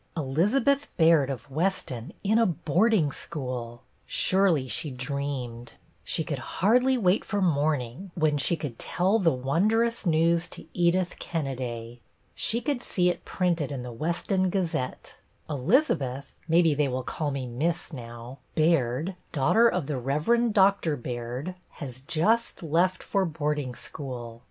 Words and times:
Elizabeth 0.17 0.87
Baird 0.97 1.29
of 1.29 1.51
Weston 1.51 2.11
in 2.23 2.39
a 2.39 2.45
boarding 2.47 3.11
school! 3.11 3.83
Surely 4.07 4.67
she 4.67 4.89
dreamed 4.89 5.73
I 5.75 5.79
She 6.03 6.23
could 6.23 6.39
hardly 6.39 6.97
wait 6.97 7.23
for 7.23 7.39
morning, 7.39 8.09
when 8.15 8.39
she 8.39 8.55
could 8.55 8.79
THE 8.79 8.81
SECRET 8.81 8.93
17 8.93 8.95
tell 8.97 9.19
the 9.19 9.31
wondrous 9.31 10.07
news 10.07 10.47
to 10.47 10.65
Edith 10.73 11.17
Kenneday. 11.19 11.99
She 12.33 12.61
could 12.61 12.81
see 12.81 13.09
it 13.09 13.25
printed 13.25 13.71
in 13.71 13.83
the 13.83 13.91
Weston 13.91 14.49
Gazette: 14.49 15.19
"Elizabeth 15.47 16.33
(maybe 16.47 16.73
they 16.73 16.87
will 16.87 17.03
call 17.03 17.29
me 17.29 17.45
Miss 17.45 17.93
now) 17.93 18.39
Baird, 18.55 19.15
daughter 19.31 19.67
of 19.69 19.85
the 19.85 19.97
Rev 19.99 20.25
erend 20.27 20.53
Doctor 20.55 20.97
Baird, 20.97 21.53
has 21.73 22.01
just 22.07 22.63
left 22.63 23.03
for 23.03 23.23
board 23.23 23.59
ing 23.59 23.75
school. 23.75 24.39